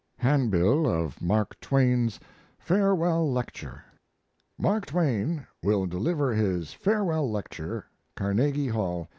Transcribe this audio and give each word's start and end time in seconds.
HANDBILL 0.17 0.87
OF 0.87 1.21
MARK 1.21 1.59
TWAIN'S 1.59 2.19
"FAREWELL 2.57 3.31
LECTURE": 3.31 3.83
MARK 4.57 4.87
TWAIN 4.87 5.45
Will 5.61 5.85
Deliver 5.85 6.33
His 6.33 6.73
Farewell 6.73 7.29
Lecture 7.29 7.85
CARNEGIE 8.15 8.69
HALL. 8.69 9.09